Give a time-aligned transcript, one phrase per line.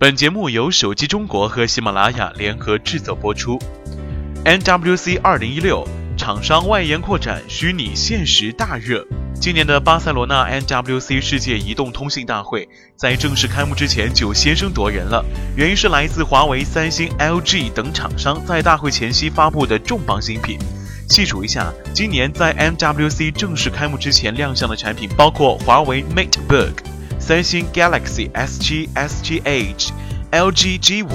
[0.00, 3.58] 本节目由手机中国和喜马拉雅联合制作播出。
[4.46, 9.06] NWC 二零一六厂商外延扩展虚拟现实大热。
[9.38, 12.66] 今年的巴塞罗那 NWC 世界移动通信大会
[12.96, 15.22] 在正式开幕之前就先声夺人了，
[15.54, 20.58] 原因是来自华为、三星、LG 等厂商在大会前夕发布的重磅新品。
[21.10, 26.72] 细数一下，今年在 MWC 正式开幕之前亮相的产品包括华为 MateBook。
[27.30, 29.90] 三星 Galaxy S7、S7 Edge、
[30.32, 31.06] LG G5、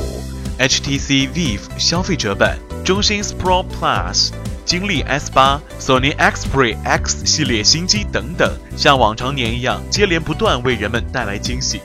[0.58, 4.30] HTC Vive 消费者版、中兴 Spro Plus、
[4.64, 11.82] 金立 S8、索尼 Xperia X 系列新机等等，像往常年一样，接连不断为人们带来惊喜。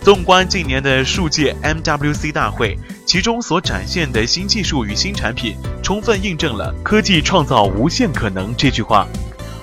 [0.00, 9.06] 纵观近年的数届 MWC 大会，其中所展现的新技术与新产品，充分印证了“科技创造无限可能”这句话。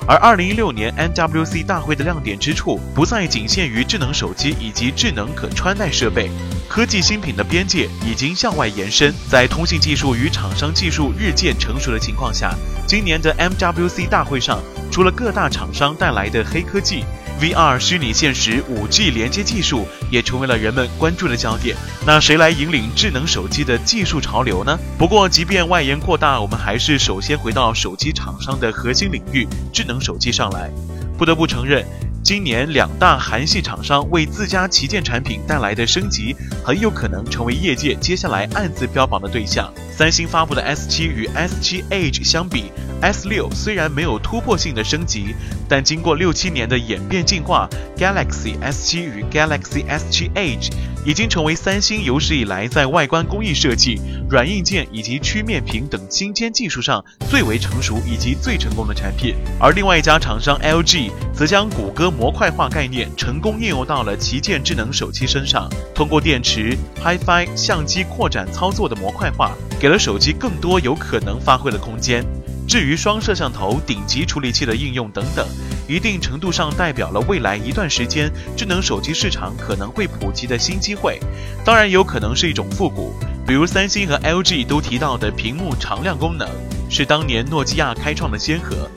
[0.08, 6.30] 而二零一六年 MWC 大会的亮点之处不再仅限于智能手机以及智能可穿戴设备，
[6.68, 9.14] 科技新品的边界已经向外延伸。
[9.30, 12.54] 在通信技术与厂商技术日渐成熟的情况下，
[12.88, 14.60] 今年的 MWC 大会上，
[14.92, 17.04] 除了各大厂商带来的黑科技。
[17.42, 21.76] VR 虚拟现实、5G 连接技术也成为了人们关注的焦点。
[22.06, 24.78] 那谁来引领智能手机的技术潮流呢？
[24.96, 30.70] 不过，即便外延扩大，我们还是首先回到手机厂商的核心领域——智能手机上来。
[31.18, 31.84] 不得不承认。
[32.24, 39.74] 今年两大韩系厂商为自家旗舰产品带来的升级，很有可能成为业界接下来暗自标榜的对象。
[39.98, 42.72] 三星发布的 S7 与 S7 Edge 相比
[43.02, 45.36] ，S6 虽然没有突破性的升级，
[45.68, 50.70] 但经过六七年的演变进化，Galaxy S7 与 Galaxy S7 Edge
[51.04, 59.36] 已经成为三星有史以来在外观工艺设计、软硬件以及曲面屏等新尖技术上最为成熟以及最成功的产品。
[59.60, 62.12] 而另外一家厂商 LG 则将谷歌。
[62.12, 72.24] 模块化概念成功应用到了旗舰智能手机身上，通过电池、HiFi、相机扩展操作的模块化，给了手机更多有可能发挥的空间。
[72.68, 75.46] 至于双摄像头、顶级处理器的应用等等，
[75.88, 81.20] 一定程度上代表了未来一段时间智能手机市场可能会普及的新机会。
[81.66, 83.14] 当然，有可能是一种复古，
[83.46, 86.48] 比如三星和 LG 都提到的屏幕常亮功能，
[86.90, 88.90] 是当年诺基亚开创的先河。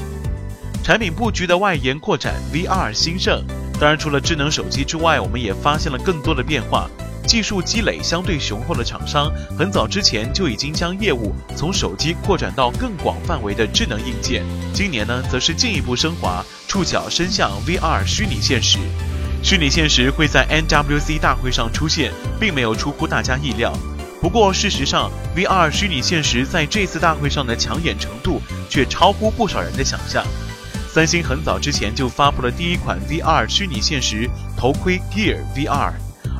[0.85, 3.43] 产品布局的外延扩展，VR 兴盛。
[3.81, 6.89] 当然，除了智能手机之外，我们也发现了更多的变化。
[7.27, 14.45] 技术积累相对雄厚的厂商，很早之前就已经将业务从手机扩展到更广范围的智能硬件。
[14.73, 18.79] 今年呢，则是进一步升华，触角伸向 VR 虚拟现实。
[19.43, 23.73] 虚拟现实会在 NWC 大会上出现，并没有出乎大家意料。
[24.21, 28.41] 不过，事实上，VR 虚拟现实在这次大会上的抢眼程度
[28.71, 30.25] 却超乎不少人的想象。
[30.89, 35.93] 三星很早之前就发布了第一款 VR 虚拟现实头盔 Gear VR，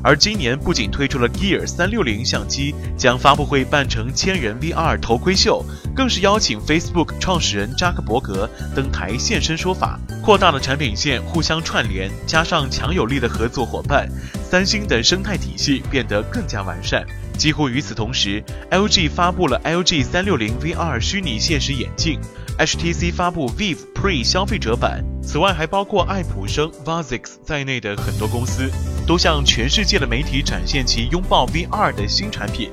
[0.05, 5.65] 而今年不仅推出了 Gear 三六零相机，将发布会办成千人 VR 头盔秀，
[5.97, 14.07] 更是邀请 Facebook 创始人扎克伯格登台现身说法，扩大了产品线互相串联，加上强有力的合作伙伴，
[14.51, 17.03] 三星的生态体系变得更加完善。
[17.39, 22.21] 几乎与此同时，LG 发布了 LG 三六零 VR 虚拟现实眼镜。
[22.59, 28.71] HTC 发布 Vive Pre 消费者版，此外还包括爱普生、v a z i x 在内的很多公司，
[29.09, 32.71] 都向全世界的媒体展现其拥抱 VR 的新产品。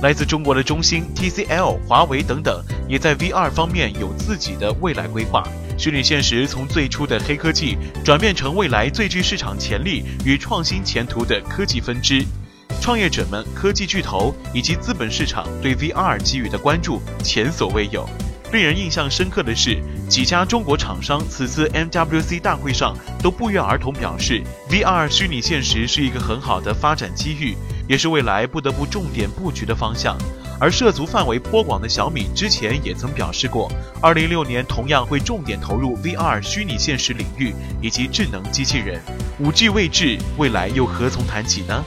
[0.00, 5.42] 来自中国的中兴、TCL、华为等等，也在 VR 方面有自己的未来规划。
[5.76, 12.24] 虚拟现实从最初的黑科技，转变成未来最具市场潜力与创新前途的科技分支。
[12.80, 18.08] 创业者们、科技巨头以及资本市场对 VR 给予的关注前所未有。
[18.52, 27.56] 令人印象深刻的是，几家中国厂商此次 MWC 大会上都不约而同表示，VR 虚拟现实是一个很好的发展机遇，
[27.88, 30.16] 也是未来不得不重点布局的方向。
[30.58, 33.70] 而涉足范围颇广的小米之前也曾表示过
[34.00, 37.52] ，2016年同样会重点投入 VR 虚拟现实领域
[37.82, 39.02] 以及智能机器人。
[39.42, 41.84] 5G 未至，未来又何从谈起呢？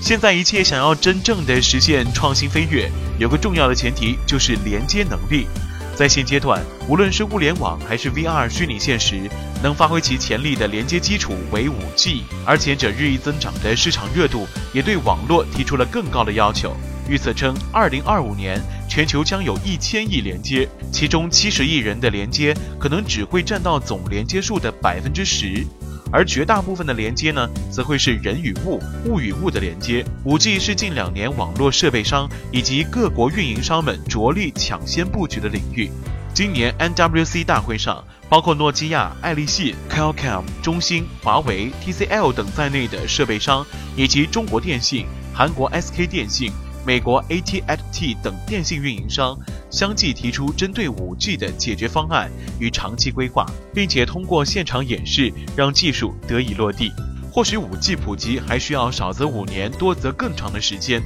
[0.00, 5.46] 现在一切想要真正的实现创新飞跃，有个重要的前提就是连接能力。
[5.94, 9.30] 在现阶段，无论是物联网还是 VR 虚拟现实，
[9.62, 16.74] 能发挥其潜力的连接基础为 5G，而前者日益增长的市场热度也对网络提出了更高的要求。
[17.08, 25.66] 预测称，2025年全球将有一千亿连接，其中七十亿人的连接可能只会占到总连接数的百分之十。
[26.12, 30.04] 而绝大部分的连接呢，则会是人与物、物与物的连接。
[30.24, 35.90] 五 G 是近两年网络设备商以及各国运营商们着力抢先布局的领域。
[36.34, 43.66] 今年 NWC 大会上，包括诺基亚、爱立信、Qualcomm、中兴、华为、TCL 等在内的设备商，
[43.96, 46.50] 以及中国电信、韩国 SK 电信、
[46.86, 49.38] 美国 AT&T 等电信运营商，
[49.72, 52.30] 相继提出针对 5G 的解决方案
[52.60, 56.92] 与长期规划，并且通过现场演示让技术得以落地。
[57.32, 61.02] 或许 5G 普及还需要少则五年，多则更长的时间，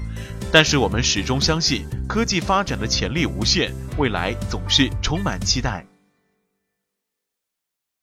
[0.51, 5.87] 但是我们始终相信科技发展的潜力无限，未来总是充满期待。